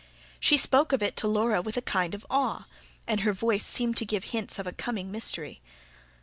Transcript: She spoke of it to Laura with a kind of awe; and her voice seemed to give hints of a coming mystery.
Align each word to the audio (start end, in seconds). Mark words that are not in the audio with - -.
She 0.39 0.57
spoke 0.57 0.93
of 0.93 1.03
it 1.03 1.15
to 1.17 1.27
Laura 1.27 1.61
with 1.61 1.77
a 1.77 1.81
kind 1.83 2.15
of 2.15 2.25
awe; 2.27 2.65
and 3.05 3.19
her 3.19 3.33
voice 3.33 3.63
seemed 3.67 3.97
to 3.97 4.03
give 4.05 4.23
hints 4.23 4.57
of 4.57 4.65
a 4.65 4.71
coming 4.73 5.11
mystery. 5.11 5.61